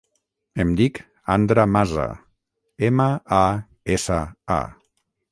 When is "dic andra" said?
0.77-1.65